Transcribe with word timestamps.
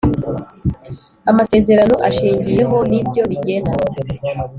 Amasezerano 1.31 1.95
ashingiyeho 2.07 2.77
ni 2.89 2.99
byo 3.07 3.23
bigena 3.29 3.71